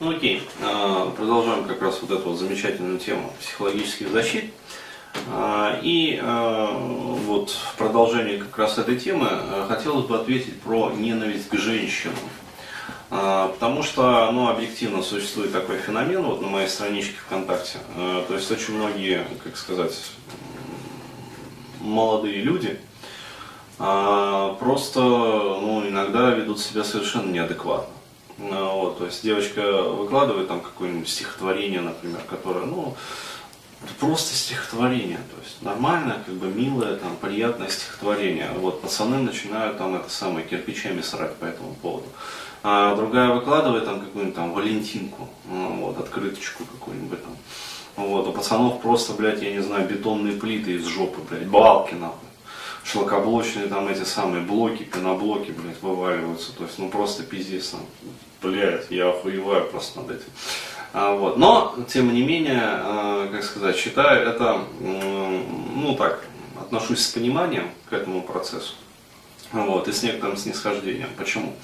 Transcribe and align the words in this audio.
Ну 0.00 0.10
окей, 0.10 0.48
а, 0.62 1.10
продолжаем 1.10 1.64
как 1.64 1.82
раз 1.82 1.98
вот 2.02 2.12
эту 2.12 2.28
вот 2.28 2.38
замечательную 2.38 3.00
тему 3.00 3.32
психологических 3.40 4.08
защит. 4.12 4.52
А, 5.28 5.80
и 5.82 6.20
а, 6.22 6.70
вот 6.72 7.50
в 7.50 7.74
продолжении 7.74 8.36
как 8.36 8.56
раз 8.58 8.78
этой 8.78 8.96
темы 8.96 9.28
хотелось 9.66 10.06
бы 10.06 10.14
ответить 10.14 10.60
про 10.60 10.92
ненависть 10.92 11.48
к 11.48 11.56
женщинам. 11.56 12.14
Потому 13.10 13.82
что, 13.82 14.30
ну, 14.32 14.48
объективно 14.48 15.02
существует 15.02 15.50
такой 15.50 15.78
феномен 15.78 16.22
вот 16.22 16.42
на 16.42 16.48
моей 16.48 16.68
страничке 16.68 17.16
ВКонтакте. 17.26 17.78
То 17.96 18.34
есть 18.34 18.50
очень 18.52 18.74
многие, 18.74 19.26
как 19.42 19.56
сказать, 19.56 19.98
молодые 21.80 22.42
люди 22.42 22.78
просто, 23.78 25.00
ну, 25.00 25.88
иногда 25.88 26.32
ведут 26.32 26.60
себя 26.60 26.84
совершенно 26.84 27.30
неадекватно. 27.30 27.97
Ну, 28.38 28.80
вот, 28.80 28.98
то 28.98 29.06
есть 29.06 29.22
девочка 29.24 29.82
выкладывает 29.82 30.46
там 30.46 30.60
какое-нибудь 30.60 31.08
стихотворение, 31.08 31.80
например, 31.80 32.20
которое, 32.28 32.66
ну, 32.66 32.94
просто 33.98 34.34
стихотворение, 34.34 35.18
то 35.18 35.42
есть 35.42 35.60
нормальное, 35.60 36.22
как 36.24 36.34
бы 36.34 36.46
милое, 36.46 36.96
там, 36.96 37.16
приятное 37.16 37.68
стихотворение. 37.68 38.50
Вот 38.56 38.80
пацаны 38.80 39.18
начинают 39.18 39.78
там 39.78 39.96
это 39.96 40.08
самое 40.08 40.46
кирпичами 40.46 41.00
срать 41.00 41.34
по 41.36 41.46
этому 41.46 41.74
поводу. 41.74 42.06
А 42.62 42.94
другая 42.94 43.32
выкладывает 43.32 43.84
там 43.84 44.00
какую-нибудь 44.00 44.36
там 44.36 44.52
валентинку, 44.52 45.28
ну, 45.44 45.86
вот, 45.86 45.98
открыточку 45.98 46.64
какую-нибудь 46.64 47.22
там. 47.22 47.36
Вот, 47.96 48.28
у 48.28 48.32
пацанов 48.32 48.80
просто, 48.80 49.14
блядь, 49.14 49.42
я 49.42 49.52
не 49.52 49.60
знаю, 49.60 49.88
бетонные 49.88 50.34
плиты 50.34 50.74
из 50.74 50.86
жопы, 50.86 51.20
блядь, 51.28 51.48
балки 51.48 51.94
нахуй 51.94 52.27
шлакоблочные 52.90 53.66
там 53.66 53.88
эти 53.88 54.04
самые 54.04 54.42
блоки, 54.42 54.82
пеноблоки, 54.82 55.50
блядь, 55.50 55.80
вываливаются. 55.82 56.56
То 56.56 56.64
есть, 56.64 56.78
ну 56.78 56.88
просто 56.88 57.22
пиздец 57.22 57.70
там. 57.70 57.80
Блядь, 58.42 58.86
я 58.90 59.10
охуеваю 59.10 59.66
просто 59.66 60.00
над 60.00 60.10
этим. 60.12 60.30
А, 60.92 61.14
вот. 61.14 61.36
Но, 61.36 61.74
тем 61.88 62.12
не 62.14 62.22
менее, 62.22 62.62
э, 62.62 63.28
как 63.32 63.44
сказать, 63.44 63.76
считаю 63.76 64.26
это, 64.26 64.62
э, 64.80 65.42
ну 65.74 65.94
так, 65.96 66.24
отношусь 66.58 67.04
с 67.04 67.08
пониманием 67.08 67.70
к 67.90 67.92
этому 67.92 68.22
процессу. 68.22 68.74
Вот, 69.52 69.88
и 69.88 69.92
с 69.92 70.02
некоторым 70.02 70.36
снисхождением. 70.36 71.08
Почему? 71.16 71.54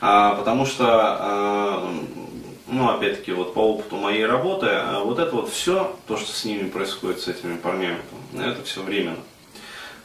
А, 0.00 0.34
потому 0.34 0.66
что, 0.66 1.18
э, 1.20 1.88
ну, 2.66 2.88
опять-таки, 2.90 3.32
вот 3.32 3.54
по 3.54 3.60
опыту 3.60 3.96
моей 3.96 4.26
работы, 4.26 4.66
э, 4.66 5.02
вот 5.02 5.18
это 5.18 5.34
вот 5.34 5.48
все, 5.48 5.96
то, 6.06 6.16
что 6.16 6.32
с 6.32 6.44
ними 6.44 6.68
происходит, 6.68 7.20
с 7.20 7.28
этими 7.28 7.56
парнями, 7.56 7.98
это 8.34 8.62
все 8.64 8.82
временно 8.82 9.18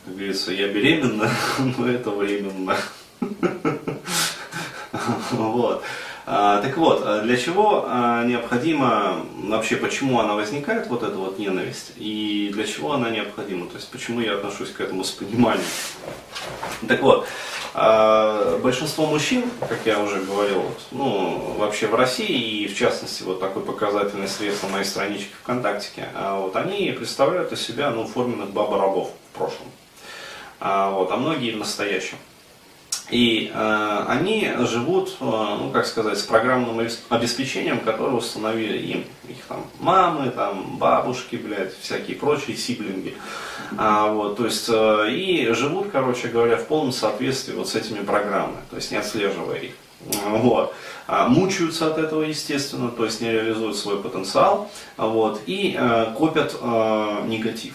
как 0.05 0.15
говорится, 0.15 0.51
я 0.51 0.67
беременна, 0.67 1.29
но 1.77 1.87
это 1.87 2.09
временно. 2.11 2.77
Вот. 5.31 5.83
А, 6.25 6.61
так 6.61 6.77
вот, 6.77 7.03
а 7.05 7.21
для 7.21 7.35
чего 7.35 7.85
а, 7.87 8.23
необходимо, 8.23 9.25
вообще 9.43 9.75
почему 9.75 10.19
она 10.21 10.35
возникает, 10.35 10.87
вот 10.87 11.03
эта 11.03 11.15
вот 11.15 11.37
ненависть, 11.37 11.91
и 11.97 12.49
для 12.53 12.65
чего 12.65 12.93
она 12.93 13.09
необходима, 13.09 13.67
то 13.67 13.75
есть 13.75 13.89
почему 13.89 14.21
я 14.21 14.35
отношусь 14.35 14.71
к 14.71 14.79
этому 14.79 15.03
с 15.03 15.11
пониманием. 15.11 15.65
Так 16.87 17.01
вот, 17.01 17.27
большинство 18.61 19.05
мужчин, 19.05 19.43
как 19.67 19.79
я 19.85 19.99
уже 19.99 20.21
говорил, 20.21 20.63
ну, 20.91 21.55
вообще 21.57 21.87
в 21.87 21.95
России, 21.95 22.63
и 22.63 22.67
в 22.67 22.77
частности, 22.77 23.23
вот 23.23 23.41
такой 23.41 23.63
показательный 23.63 24.27
средств 24.27 24.63
на 24.63 24.69
моей 24.69 24.85
страничке 24.85 25.33
ВКонтакте, 25.43 26.07
вот, 26.37 26.55
они 26.55 26.91
представляют 26.91 27.51
из 27.51 27.61
себя, 27.61 27.89
ну, 27.91 28.05
форменных 28.05 28.51
баба-рабов 28.51 29.11
в 29.33 29.37
прошлом 29.37 29.67
а, 30.65 30.91
вот, 30.91 31.11
а 31.11 31.17
многие 31.17 31.51
в 31.51 31.57
настоящем. 31.57 32.15
И 33.09 33.51
э, 33.53 34.05
они 34.07 34.49
живут, 34.59 35.17
э, 35.19 35.25
ну 35.25 35.69
как 35.71 35.85
сказать, 35.85 36.17
с 36.17 36.23
программным 36.23 36.87
обеспечением, 37.09 37.81
которое 37.81 38.15
установили 38.15 38.77
им. 38.77 39.03
Их 39.27 39.43
там 39.49 39.65
мамы, 39.81 40.31
там 40.31 40.77
бабушки, 40.77 41.35
блядь, 41.35 41.77
всякие 41.77 42.15
прочие 42.15 42.55
сиблинги. 42.55 43.13
А, 43.77 44.07
вот, 44.07 44.37
то 44.37 44.45
есть, 44.45 44.69
э, 44.69 45.11
и 45.11 45.51
живут, 45.51 45.89
короче 45.91 46.29
говоря, 46.29 46.55
в 46.55 46.65
полном 46.65 46.93
соответствии 46.93 47.53
вот 47.53 47.67
с 47.67 47.75
этими 47.75 47.99
программами, 47.99 48.61
то 48.69 48.77
есть 48.77 48.89
не 48.89 48.97
отслеживая 48.97 49.57
их. 49.57 49.73
Вот. 50.27 50.73
А, 51.07 51.27
мучаются 51.27 51.87
от 51.87 51.97
этого, 51.97 52.23
естественно, 52.23 52.89
то 52.89 53.03
есть 53.03 53.19
не 53.19 53.29
реализуют 53.29 53.75
свой 53.75 54.01
потенциал, 54.01 54.71
вот, 54.95 55.41
и 55.45 55.75
э, 55.77 56.13
копят 56.17 56.55
э, 56.59 57.23
негатив. 57.27 57.73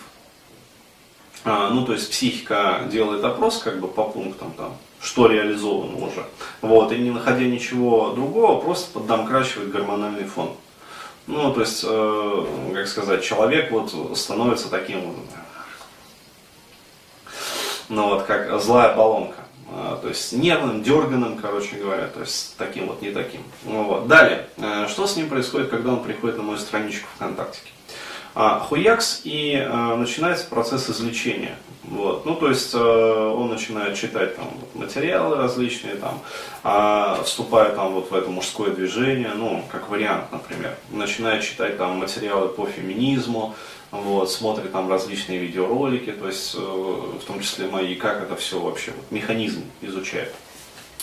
А, 1.44 1.70
ну, 1.70 1.84
то 1.84 1.92
есть 1.92 2.10
психика 2.10 2.82
делает 2.90 3.24
опрос 3.24 3.58
как 3.58 3.80
бы 3.80 3.88
по 3.88 4.04
пунктам 4.04 4.52
там, 4.52 4.76
что 5.00 5.26
реализовано 5.26 6.04
уже. 6.04 6.24
Вот, 6.60 6.92
и 6.92 6.98
не 6.98 7.10
находя 7.10 7.44
ничего 7.44 8.10
другого, 8.10 8.60
просто 8.60 8.92
поддомкрачивает 8.92 9.70
гормональный 9.70 10.24
фон. 10.24 10.52
Ну, 11.26 11.52
то 11.52 11.60
есть, 11.60 11.84
э, 11.86 12.46
как 12.74 12.88
сказать, 12.88 13.22
человек 13.22 13.70
вот 13.70 14.18
становится 14.18 14.70
таким 14.70 15.02
вот, 15.02 15.16
ну 17.90 18.08
вот, 18.08 18.22
как 18.24 18.60
злая 18.60 18.96
баллонка. 18.96 19.36
А, 19.70 19.98
то 20.00 20.08
есть 20.08 20.32
нервным, 20.32 20.82
дерганым, 20.82 21.36
короче 21.36 21.76
говоря, 21.76 22.06
то 22.06 22.20
есть 22.20 22.56
таким 22.56 22.86
вот, 22.86 23.02
не 23.02 23.10
таким. 23.10 23.42
Ну, 23.64 23.84
вот. 23.84 24.08
Далее, 24.08 24.48
э, 24.56 24.86
что 24.88 25.06
с 25.06 25.16
ним 25.16 25.28
происходит, 25.28 25.68
когда 25.68 25.92
он 25.92 26.02
приходит 26.02 26.38
на 26.38 26.42
мою 26.42 26.58
страничку 26.58 27.06
ВКонтакте? 27.16 27.60
А, 28.40 28.60
хуякс 28.60 29.22
и 29.24 29.56
а, 29.56 29.96
начинается 29.96 30.46
процесс 30.46 30.88
излечения. 30.88 31.56
Вот. 31.82 32.24
Ну, 32.26 32.36
то 32.36 32.48
есть 32.48 32.74
э, 32.74 32.78
он 32.78 33.48
начинает 33.48 33.96
читать 33.96 34.36
там, 34.36 34.48
материалы 34.74 35.36
различные, 35.36 35.94
там, 35.94 36.20
э, 36.62 37.22
вступая 37.24 37.70
там, 37.70 37.94
вот, 37.94 38.10
в 38.10 38.14
это 38.14 38.28
мужское 38.28 38.70
движение, 38.70 39.30
ну, 39.34 39.64
как 39.72 39.88
вариант, 39.88 40.30
например. 40.30 40.76
Начинает 40.90 41.42
читать 41.42 41.78
там, 41.78 41.96
материалы 41.96 42.48
по 42.48 42.66
феминизму, 42.66 43.54
вот, 43.90 44.30
смотрит 44.30 44.70
там 44.70 44.90
различные 44.90 45.38
видеоролики, 45.38 46.12
то 46.12 46.26
есть 46.26 46.54
э, 46.54 46.58
в 46.58 47.24
том 47.26 47.40
числе 47.40 47.68
мои, 47.68 47.94
как 47.94 48.22
это 48.22 48.36
все 48.36 48.60
вообще, 48.60 48.92
вот, 48.94 49.10
механизм 49.10 49.62
изучает. 49.80 50.34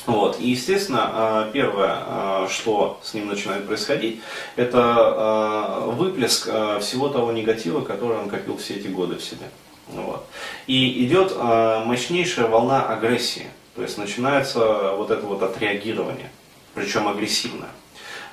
Вот. 0.06 0.40
И, 0.40 0.50
естественно, 0.50 1.10
а, 1.12 1.52
первое, 1.52 1.90
а, 1.92 2.48
что 2.50 3.00
с 3.04 3.14
ним 3.14 3.28
начинает 3.28 3.66
происходить, 3.66 4.22
это 4.56 4.80
а, 4.80 5.86
выплеск 5.88 6.48
всего 6.82 7.10
того 7.10 7.32
негатива, 7.32 7.82
который 7.82 8.18
он 8.18 8.30
копил 8.30 8.58
все 8.58 8.76
эти 8.76 8.88
годы 8.88 9.16
в 9.16 9.24
себе. 9.24 9.50
Вот. 9.88 10.28
И 10.68 11.06
идет 11.06 11.36
мощнейшая 11.38 12.48
волна 12.48 12.84
агрессии. 12.88 13.48
То 13.76 13.82
есть 13.82 13.98
начинается 13.98 14.94
вот 14.94 15.12
это 15.12 15.26
вот 15.26 15.44
отреагирование, 15.44 16.32
причем 16.74 17.08
агрессивное. 17.08 17.70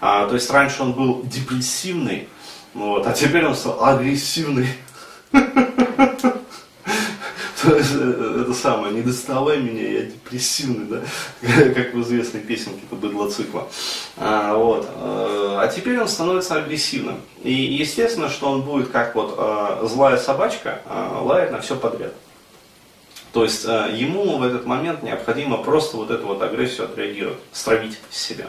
то 0.00 0.30
есть 0.32 0.48
раньше 0.50 0.82
он 0.82 0.92
был 0.92 1.22
депрессивный, 1.24 2.28
вот, 2.74 3.06
а 3.06 3.12
теперь 3.12 3.44
он 3.44 3.54
стал 3.56 3.84
агрессивный. 3.84 4.68
это 7.64 8.54
самое, 8.54 8.92
не 8.92 9.02
доставай 9.02 9.58
меня, 9.58 9.82
я 9.82 10.02
депрессивный, 10.02 10.86
да, 10.86 11.02
как 11.74 11.94
в 11.94 12.02
известной 12.02 12.40
песенке 12.40 12.82
по 12.88 12.96
быдло 12.96 13.30
цикла. 13.30 13.68
А, 14.16 14.54
вот. 14.54 14.88
Э, 14.94 15.58
а 15.60 15.68
теперь 15.68 16.00
он 16.00 16.08
становится 16.08 16.56
агрессивным. 16.56 17.20
И 17.42 17.52
естественно, 17.52 18.28
что 18.28 18.50
он 18.50 18.62
будет 18.62 18.88
как 18.88 19.14
вот 19.14 19.34
э, 19.36 19.86
злая 19.86 20.16
собачка, 20.16 20.80
э, 20.86 21.18
лает 21.22 21.52
на 21.52 21.60
все 21.60 21.76
подряд. 21.76 22.12
То 23.32 23.44
есть 23.44 23.64
ему 23.64 24.36
в 24.36 24.42
этот 24.42 24.66
момент 24.66 25.02
необходимо 25.02 25.56
просто 25.56 25.96
вот 25.96 26.10
эту 26.10 26.26
вот 26.26 26.42
агрессию 26.42 26.84
отреагировать, 26.84 27.38
стравить 27.50 27.98
с 28.10 28.18
себя. 28.18 28.48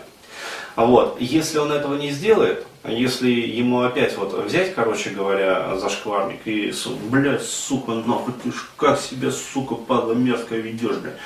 Вот. 0.75 1.17
Если 1.19 1.57
он 1.57 1.71
этого 1.71 1.95
не 1.95 2.09
сделает, 2.11 2.65
если 2.83 3.29
ему 3.29 3.81
опять 3.81 4.17
вот 4.17 4.33
взять, 4.45 4.73
короче 4.73 5.11
говоря, 5.11 5.77
за 5.77 5.89
шкварник 5.89 6.41
и, 6.45 6.73
блядь, 7.09 7.43
сука, 7.43 7.91
нахуй, 7.91 8.33
ты 8.43 8.51
ж 8.51 8.55
как 8.75 8.99
себя, 8.99 9.31
сука, 9.31 9.75
падла 9.75 10.13
мерзко 10.13 10.55
ведешь, 10.55 10.97
блядь. 10.97 11.17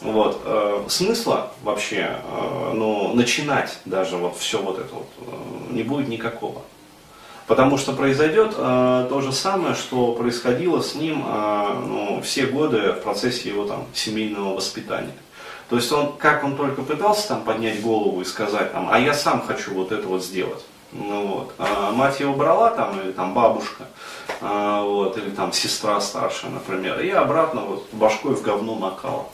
Вот, 0.00 0.42
э, 0.44 0.84
смысла 0.88 1.52
вообще, 1.62 2.20
э, 2.22 2.72
ну, 2.74 3.14
начинать 3.14 3.78
даже 3.86 4.16
вот 4.16 4.36
все 4.36 4.60
вот 4.60 4.78
это 4.78 4.94
вот 4.94 5.08
э, 5.20 5.74
не 5.74 5.84
будет 5.84 6.08
никакого. 6.08 6.62
Потому 7.46 7.78
что 7.78 7.92
произойдет 7.92 8.54
э, 8.56 9.06
то 9.08 9.20
же 9.20 9.32
самое, 9.32 9.74
что 9.74 10.12
происходило 10.12 10.82
с 10.82 10.96
ним 10.96 11.24
э, 11.26 11.82
ну, 11.86 12.20
все 12.22 12.46
годы 12.46 12.92
в 12.92 13.02
процессе 13.02 13.48
его 13.48 13.64
там 13.64 13.86
семейного 13.94 14.54
воспитания. 14.54 15.14
То 15.68 15.76
есть 15.76 15.90
он, 15.90 16.16
как 16.16 16.44
он 16.44 16.56
только 16.56 16.82
пытался 16.82 17.28
там 17.28 17.42
поднять 17.42 17.82
голову 17.82 18.20
и 18.20 18.24
сказать 18.24 18.72
там, 18.72 18.88
а 18.90 18.98
я 18.98 19.14
сам 19.14 19.44
хочу 19.44 19.74
вот 19.74 19.92
это 19.92 20.06
вот 20.06 20.24
сделать. 20.24 20.64
Ну, 20.92 21.26
вот. 21.26 21.54
а 21.58 21.90
мать 21.90 22.20
его 22.20 22.34
брала 22.34 22.70
там, 22.70 22.98
или 23.00 23.10
там 23.10 23.34
бабушка, 23.34 23.84
а, 24.40 24.82
вот, 24.82 25.18
или 25.18 25.30
там 25.30 25.52
сестра 25.52 26.00
старшая, 26.00 26.52
например, 26.52 27.00
и 27.00 27.10
обратно 27.10 27.62
вот 27.62 27.88
башкой 27.92 28.34
в 28.34 28.42
говно 28.42 28.76
макала. 28.76 29.26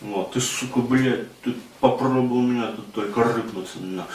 Вот, 0.00 0.32
ты, 0.32 0.40
сука, 0.40 0.78
блядь, 0.78 1.30
ты 1.42 1.54
попробовал 1.80 2.40
меня 2.40 2.68
тут 2.68 2.92
только 2.92 3.22
рыпнуться. 3.22 3.80
На. 3.80 4.06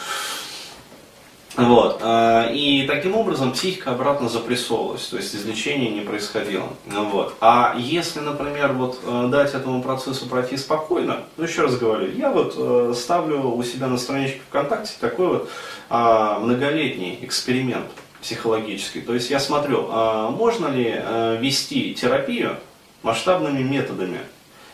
Вот. 1.55 1.99
э, 2.01 2.53
И 2.53 2.85
таким 2.87 3.15
образом 3.15 3.51
психика 3.51 3.91
обратно 3.91 4.27
запрессовывалась, 4.27 5.05
то 5.07 5.17
есть 5.17 5.35
излечение 5.35 5.91
не 5.91 6.01
происходило. 6.01 6.69
Вот. 6.85 7.35
А 7.41 7.75
если, 7.77 8.19
например, 8.19 8.73
вот 8.73 8.99
э, 9.03 9.27
дать 9.29 9.53
этому 9.53 9.81
процессу 9.83 10.27
пройти 10.27 10.57
спокойно, 10.57 11.19
ну 11.37 11.43
еще 11.43 11.63
раз 11.63 11.77
говорю, 11.77 12.11
я 12.11 12.31
вот 12.31 12.55
э, 12.57 12.93
ставлю 12.95 13.51
у 13.55 13.63
себя 13.63 13.87
на 13.87 13.97
страничке 13.97 14.41
ВКонтакте 14.49 14.93
такой 14.99 15.27
вот 15.27 15.49
а, 15.89 16.39
многолетний 16.39 17.19
эксперимент 17.21 17.85
психологический. 18.21 19.01
То 19.01 19.13
есть 19.13 19.29
я 19.29 19.39
смотрю, 19.39 19.87
а 19.91 20.29
можно 20.29 20.67
ли 20.67 20.91
э, 20.95 21.37
вести 21.39 21.93
терапию 21.93 22.57
масштабными 23.03 23.61
методами 23.61 24.19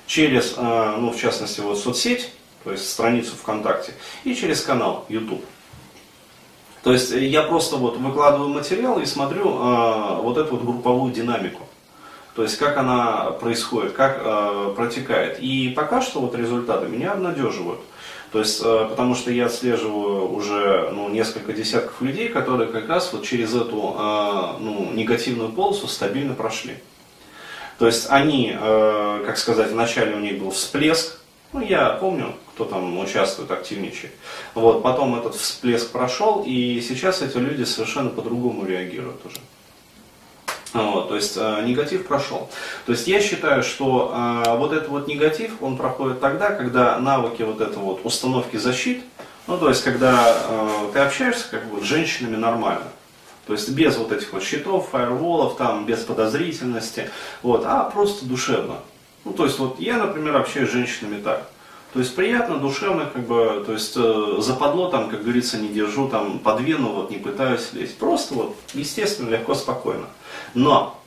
через, 0.06 0.56
ну 0.58 1.12
в 1.12 1.18
частности, 1.20 1.60
вот 1.62 1.78
соцсеть, 1.78 2.32
то 2.64 2.72
есть 2.72 2.88
страницу 2.90 3.36
ВКонтакте, 3.36 3.94
и 4.24 4.36
через 4.36 4.62
канал 4.62 5.06
YouTube. 5.10 5.44
То 6.84 6.94
есть 6.94 7.12
я 7.12 7.44
просто 7.44 7.76
вот 7.76 7.98
выкладываю 7.98 8.50
материал 8.50 9.00
и 9.00 9.06
смотрю 9.06 9.50
э, 9.50 10.22
вот 10.22 10.38
эту 10.38 10.56
вот 10.56 10.64
групповую 10.64 11.12
динамику. 11.12 11.64
То 12.36 12.44
есть 12.44 12.58
как 12.58 12.78
она 12.78 13.32
происходит, 13.32 13.94
как 13.94 14.22
э, 14.24 14.74
протекает. 14.76 15.40
И 15.42 15.70
пока 15.76 16.02
что 16.02 16.22
вот 16.22 16.36
результаты 16.36 16.88
меня 16.88 17.12
обнадеживают. 17.12 17.82
То 18.32 18.40
есть, 18.40 18.62
э, 18.64 18.88
потому 18.90 19.16
что 19.16 19.32
я 19.32 19.48
отслеживаю 19.48 20.32
уже 20.32 20.92
ну, 20.94 21.10
несколько 21.10 21.52
десятков 21.52 22.00
людей, 22.02 22.30
которые 22.30 22.72
как 22.72 22.88
раз 22.88 23.12
вот 23.12 23.24
через 23.24 23.56
эту 23.56 23.96
э, 23.98 24.62
ну, 24.62 24.92
негативную 24.94 25.52
полосу 25.52 25.88
стабильно 25.88 26.34
прошли. 26.34 26.76
То 27.80 27.88
есть 27.88 28.08
они, 28.10 28.56
э, 28.58 29.24
как 29.26 29.38
сказать, 29.38 29.72
вначале 29.72 30.16
у 30.16 30.20
них 30.20 30.40
был 30.40 30.52
всплеск, 30.52 31.19
ну 31.54 31.62
я 31.62 31.90
помню, 31.90 32.34
кто 32.54 32.66
там 32.66 32.98
участвует, 32.98 33.52
активничает. 33.52 34.14
Вот, 34.54 34.84
потом 34.84 35.18
этот 35.18 35.36
всплеск 35.36 35.92
прошел, 35.92 36.44
и 36.46 36.82
сейчас 36.82 37.22
эти 37.22 37.38
люди 37.38 37.64
совершенно 37.64 38.10
по-другому 38.10 38.66
реагируют 38.66 39.26
уже. 39.26 39.40
Вот, 40.74 41.10
то 41.10 41.16
есть 41.16 41.36
э, 41.36 41.64
негатив 41.66 42.06
прошел. 42.06 42.48
То 42.86 42.92
есть 42.92 43.08
я 43.08 43.22
считаю, 43.22 43.64
что 43.64 44.14
э, 44.46 44.56
вот 44.58 44.72
этот 44.72 44.90
вот 44.90 45.08
негатив, 45.08 45.54
он 45.62 45.78
проходит 45.78 46.20
тогда, 46.20 46.52
когда 46.52 47.00
навыки 47.00 47.42
вот 47.42 47.60
этого 47.60 47.86
вот 47.86 48.02
установки 48.04 48.58
защит, 48.58 49.04
ну 49.48 49.58
то 49.58 49.70
есть 49.70 49.84
когда 49.84 50.38
э, 50.48 50.90
ты 50.94 51.00
общаешься 51.00 51.46
как 51.50 51.66
бы 51.66 51.82
с 51.82 51.86
женщинами 51.86 52.36
нормально, 52.36 52.86
то 53.48 53.54
есть 53.54 53.68
без 53.70 53.98
вот 53.98 54.12
этих 54.12 54.32
вот 54.32 54.44
щитов, 54.44 54.90
фаерволов, 54.92 55.58
там, 55.58 55.88
без 55.88 56.02
подозрительности, 56.02 57.10
вот, 57.42 57.64
а 57.66 57.86
просто 57.86 58.28
душевно. 58.28 58.76
Ну 59.26 59.34
то 59.34 59.46
есть 59.46 59.60
вот 59.60 59.80
я, 59.80 59.98
например, 59.98 60.36
общаюсь 60.38 60.70
с 60.70 60.74
женщинами 60.74 61.22
так. 61.22 61.50
То 61.94 62.00
есть 62.00 62.16
приятно, 62.16 62.58
душевно, 62.58 63.08
как 63.08 63.26
бы, 63.26 63.64
то 63.66 63.74
есть 63.74 63.94
э, 63.98 64.36
западло 64.40 64.90
там, 64.90 65.10
как 65.10 65.24
говорится, 65.24 65.58
не 65.58 65.70
держу, 65.70 66.08
там, 66.08 66.38
под 66.38 66.62
вену, 66.62 66.90
вот, 66.90 67.10
не 67.10 67.18
пытаюсь 67.18 67.74
лезть. 67.74 67.98
Просто 67.98 68.36
вот, 68.36 68.56
естественно, 68.74 69.30
легко, 69.30 69.56
спокойно. 69.56 70.06
Но 70.54 71.02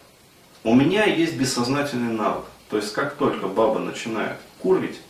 у 0.65 0.75
меня 0.75 1.05
есть 1.05 1.37
бессознательный 1.37 2.13
навык. 2.13 2.45
То 2.69 2.79
есть 2.79 2.93
как 2.93 3.15
только 3.15 3.47
баба 3.47 3.79
начинает 3.79 4.39
курлить, 4.61 5.01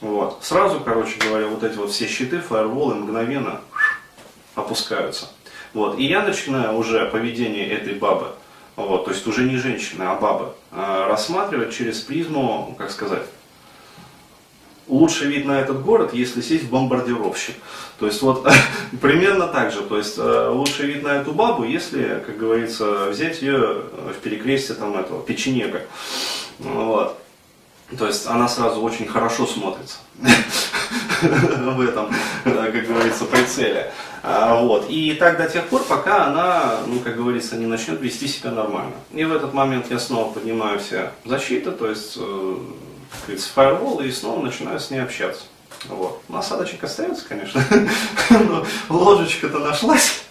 вот, 0.00 0.38
сразу, 0.40 0.80
короче 0.80 1.18
говоря, 1.18 1.46
вот 1.46 1.62
эти 1.62 1.76
вот 1.76 1.90
все 1.90 2.06
щиты, 2.06 2.40
фаерволы 2.40 2.94
мгновенно 2.94 3.60
опускаются. 4.54 5.28
Вот, 5.74 5.98
и 5.98 6.04
я 6.04 6.22
начинаю 6.22 6.74
уже 6.76 7.04
поведение 7.06 7.68
этой 7.68 7.94
бабы, 7.94 8.28
вот, 8.86 9.04
то 9.04 9.10
есть 9.10 9.26
уже 9.26 9.44
не 9.44 9.56
женщины, 9.56 10.02
а 10.04 10.16
бабы, 10.16 10.52
э, 10.72 11.06
рассматривать 11.08 11.74
через 11.74 12.00
призму, 12.00 12.74
как 12.78 12.90
сказать, 12.90 13.22
лучший 14.86 15.28
вид 15.28 15.46
на 15.46 15.60
этот 15.60 15.82
город, 15.82 16.12
если 16.12 16.40
сесть 16.40 16.64
в 16.64 16.70
бомбардировщик. 16.70 17.54
То 17.98 18.06
есть 18.06 18.20
вот 18.22 18.46
примерно 19.00 19.46
так 19.46 19.72
же. 19.72 19.82
То 19.82 19.98
есть 19.98 20.18
э, 20.18 20.48
лучший 20.48 20.86
вид 20.86 21.02
на 21.02 21.20
эту 21.20 21.32
бабу, 21.32 21.64
если, 21.64 22.22
как 22.26 22.36
говорится, 22.36 23.06
взять 23.08 23.40
ее 23.40 23.84
в 24.12 24.18
перекрестие 24.22 24.76
там 24.76 24.98
этого 24.98 25.22
печенега. 25.22 25.82
Вот. 26.58 27.16
То 27.96 28.06
есть 28.06 28.26
она 28.26 28.48
сразу 28.48 28.80
очень 28.82 29.08
хорошо 29.08 29.46
смотрится 29.46 29.98
в 31.74 31.80
этом, 31.80 32.10
э, 32.44 32.70
как 32.72 32.86
говорится, 32.86 33.24
прицеле. 33.24 33.92
А, 34.22 34.60
вот. 34.62 34.86
И 34.88 35.14
так 35.14 35.38
до 35.38 35.48
тех 35.48 35.66
пор, 35.66 35.82
пока 35.84 36.26
она, 36.26 36.80
ну, 36.86 37.00
как 37.00 37.16
говорится, 37.16 37.56
не 37.56 37.66
начнет 37.66 38.00
вести 38.00 38.28
себя 38.28 38.50
нормально. 38.50 38.92
И 39.12 39.24
в 39.24 39.32
этот 39.32 39.54
момент 39.54 39.86
я 39.90 39.98
снова 39.98 40.32
поднимаю 40.32 40.78
все 40.78 41.12
защиты, 41.24 41.70
то 41.70 41.88
есть 41.88 42.16
э, 42.16 42.56
как 43.10 43.20
говорится, 43.22 43.52
фаервол 43.52 44.00
и 44.00 44.10
снова 44.10 44.42
начинаю 44.42 44.78
с 44.78 44.90
ней 44.90 45.02
общаться. 45.02 45.42
Вот. 45.88 46.22
Осадочек 46.32 46.84
остается, 46.84 47.26
конечно, 47.26 47.64
но 48.30 48.66
ложечка-то 48.88 49.58
нашлась. 49.58 50.24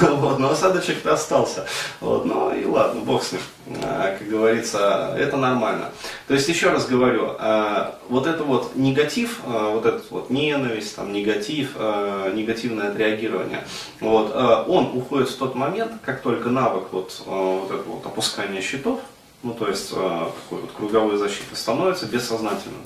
Вот, 0.00 0.38
но 0.38 0.50
осадочек-то 0.50 1.14
остался. 1.14 1.66
Вот, 2.00 2.24
ну 2.24 2.54
и 2.54 2.64
ладно, 2.64 3.00
бог 3.02 3.22
с 3.22 3.32
ним. 3.32 3.40
А, 3.82 4.16
как 4.18 4.28
говорится, 4.28 5.14
это 5.18 5.36
нормально. 5.36 5.90
То 6.26 6.34
есть, 6.34 6.48
еще 6.48 6.70
раз 6.70 6.86
говорю, 6.86 7.36
а, 7.38 7.98
вот 8.08 8.26
это 8.26 8.44
вот 8.44 8.76
негатив, 8.76 9.40
а, 9.46 9.74
вот 9.74 9.86
этот 9.86 10.10
вот 10.10 10.30
ненависть, 10.30 10.96
там, 10.96 11.12
негатив, 11.12 11.76
негативное 11.76 12.90
отреагирование, 12.90 13.64
вот, 14.00 14.34
он 14.34 14.96
уходит 14.96 15.28
в 15.28 15.36
тот 15.36 15.54
момент, 15.54 15.92
как 16.04 16.20
только 16.22 16.48
навык 16.48 16.88
вот, 16.92 17.22
вот 17.26 17.70
это 17.70 17.82
вот 17.86 18.06
опускания 18.06 18.60
счетов, 18.60 19.00
ну 19.42 19.54
то 19.54 19.68
есть 19.68 19.90
такой 19.90 20.60
вот 20.60 20.70
круговой 20.76 21.16
защиты, 21.16 21.54
становится 21.54 22.06
бессознательным. 22.06 22.80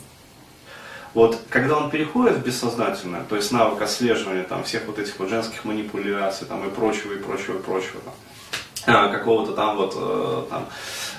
Вот 1.15 1.41
когда 1.49 1.79
он 1.79 1.91
переходит 1.91 2.37
в 2.37 2.45
бессознательное, 2.45 3.25
то 3.29 3.37
есть 3.37 3.51
навык 3.53 3.81
отслеживания 3.83 4.45
там, 4.45 4.65
всех 4.65 4.87
вот 4.87 4.99
этих 4.99 5.19
вот 5.19 5.29
женских 5.29 5.65
манипуляций 5.65 6.47
там, 6.47 6.67
и 6.69 6.71
прочего, 6.71 7.13
и 7.15 7.19
прочего, 7.19 7.59
и 7.59 7.63
прочего, 7.63 8.01
там, 8.01 8.15
какого-то 9.13 9.53
там 9.53 9.77
вот 9.77 9.95
э, 9.97 10.45
там, 10.51 10.67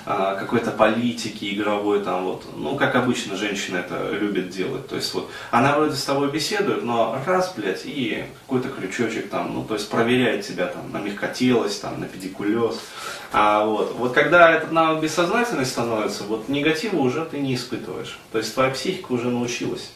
а, 0.06 0.34
какой-то 0.34 0.70
политики 0.70 1.54
игровой, 1.54 2.02
там 2.02 2.24
вот, 2.24 2.44
ну, 2.56 2.76
как 2.76 2.96
обычно 2.96 3.36
женщина 3.36 3.78
это 3.78 4.10
любит 4.10 4.48
делать. 4.48 4.88
То 4.88 4.96
есть 4.96 5.12
вот 5.14 5.30
она 5.50 5.76
вроде 5.76 5.94
с 5.94 6.04
тобой 6.04 6.30
беседует, 6.30 6.82
но 6.82 7.18
раз, 7.26 7.52
блядь, 7.56 7.82
и 7.84 8.24
какой-то 8.46 8.70
крючочек 8.70 9.28
там, 9.28 9.52
ну, 9.54 9.64
то 9.64 9.74
есть 9.74 9.90
проверяет 9.90 10.46
тебя 10.46 10.66
там 10.66 10.90
на 10.90 10.98
мягкотелость, 10.98 11.82
там, 11.82 12.00
на 12.00 12.06
педикулез. 12.06 12.80
А 13.32 13.64
вот, 13.64 13.94
вот 13.96 14.12
когда 14.12 14.50
этот 14.50 14.72
навык 14.72 15.02
бессознательный 15.02 15.64
становится, 15.64 16.24
вот 16.24 16.48
негатива 16.48 16.96
уже 16.96 17.24
ты 17.24 17.38
не 17.38 17.54
испытываешь. 17.54 18.18
То 18.32 18.38
есть 18.38 18.52
твоя 18.54 18.70
психика 18.70 19.12
уже 19.12 19.28
научилась 19.28 19.92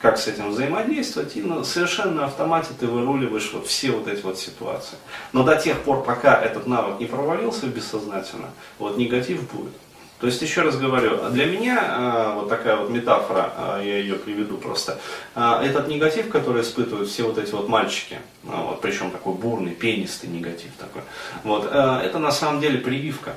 как 0.00 0.16
с 0.16 0.26
этим 0.26 0.50
взаимодействовать, 0.50 1.36
и 1.36 1.42
на, 1.42 1.62
совершенно 1.62 2.24
автомате 2.24 2.70
ты 2.78 2.86
выруливаешь 2.86 3.52
вот 3.52 3.66
все 3.66 3.90
вот 3.90 4.08
эти 4.08 4.22
вот 4.22 4.38
ситуации. 4.38 4.96
Но 5.34 5.42
до 5.42 5.56
тех 5.56 5.78
пор, 5.80 6.02
пока 6.02 6.40
этот 6.40 6.66
навык 6.66 6.98
не 7.00 7.06
провалился 7.06 7.66
бессознательно, 7.66 8.48
вот 8.78 8.96
негатив 8.96 9.52
будет. 9.52 9.74
То 10.20 10.26
есть, 10.26 10.42
еще 10.42 10.62
раз 10.62 10.76
говорю, 10.76 11.30
для 11.30 11.46
меня 11.46 11.78
э, 11.80 12.34
вот 12.34 12.48
такая 12.48 12.76
вот 12.76 12.90
метафора, 12.90 13.52
э, 13.56 13.82
я 13.84 13.98
ее 13.98 14.16
приведу 14.16 14.58
просто, 14.58 14.98
этот 15.34 15.88
негатив, 15.88 16.28
который 16.28 16.62
испытывают 16.62 17.08
все 17.08 17.22
вот 17.22 17.38
эти 17.38 17.52
вот 17.52 17.68
мальчики, 17.68 18.18
вот, 18.42 18.80
причем 18.80 19.10
такой 19.10 19.34
бурный, 19.34 19.72
пенистый 19.72 20.28
негатив 20.28 20.72
такой, 20.78 21.02
вот, 21.42 21.66
это 21.66 22.18
на 22.18 22.32
самом 22.32 22.60
деле 22.60 22.78
прививка. 22.78 23.34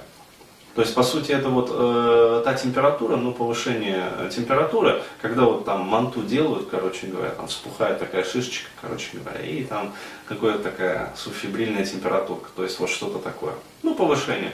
То 0.75 0.81
есть, 0.81 0.95
по 0.95 1.03
сути, 1.03 1.31
это 1.31 1.49
вот 1.49 1.69
э, 1.71 2.41
та 2.43 2.55
температура, 2.55 3.15
ну, 3.15 3.31
повышение 3.31 4.09
температуры, 4.35 5.03
когда 5.21 5.43
вот 5.43 5.65
там 5.65 5.81
манту 5.81 6.23
делают, 6.23 6.67
короче 6.69 7.07
говоря, 7.07 7.29
там 7.29 7.47
вспухает 7.47 7.99
такая 7.99 8.23
шишечка, 8.23 8.69
короче 8.81 9.09
говоря, 9.13 9.39
и 9.45 9.63
там 9.63 9.93
какая-то 10.25 10.63
такая 10.63 11.13
субфибрильная 11.15 11.85
температура, 11.85 12.41
то 12.55 12.63
есть 12.63 12.79
вот 12.79 12.89
что-то 12.89 13.19
такое. 13.19 13.53
Ну, 13.83 13.93
повышение 13.93 14.51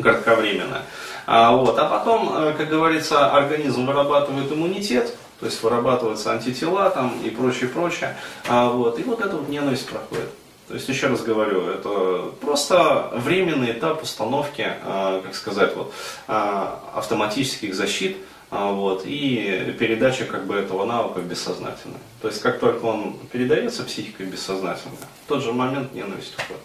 кратковременное. 0.00 0.82
А, 1.26 1.52
вот, 1.52 1.78
а 1.78 1.86
потом, 1.86 2.32
э, 2.36 2.54
как 2.56 2.68
говорится, 2.68 3.32
организм 3.32 3.86
вырабатывает 3.86 4.52
иммунитет, 4.52 5.14
то 5.40 5.46
есть 5.46 5.62
вырабатываются 5.62 6.32
антитела 6.32 6.90
там 6.90 7.14
и 7.22 7.30
прочее, 7.30 7.68
прочее. 7.68 8.16
А, 8.48 8.68
вот, 8.68 8.98
и 8.98 9.02
вот 9.02 9.20
эта 9.20 9.36
вот 9.36 9.48
ненависть 9.48 9.88
проходит. 9.88 10.28
То 10.68 10.74
есть, 10.74 10.88
еще 10.88 11.08
раз 11.08 11.22
говорю, 11.22 11.68
это 11.68 12.32
просто 12.40 13.10
временный 13.12 13.72
этап 13.72 14.02
установки, 14.02 14.66
а, 14.82 15.20
как 15.22 15.34
сказать, 15.34 15.76
вот, 15.76 15.92
а, 16.26 16.80
автоматических 16.94 17.74
защит, 17.74 18.16
а, 18.50 18.72
вот, 18.72 19.02
и 19.04 19.74
передача 19.78 20.24
как 20.24 20.46
бы 20.46 20.54
этого 20.54 20.84
навыка 20.86 21.20
бессознательно. 21.20 21.98
То 22.22 22.28
есть, 22.28 22.40
как 22.40 22.60
только 22.60 22.84
он 22.84 23.18
передается 23.30 23.84
психикой 23.84 24.26
бессознательно, 24.26 24.96
в 25.24 25.28
тот 25.28 25.42
же 25.42 25.52
момент 25.52 25.92
ненависть 25.92 26.34
уходит. 26.38 26.62